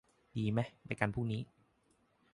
[0.37, 1.41] ดีไหม ไปกันพรุ่งนี้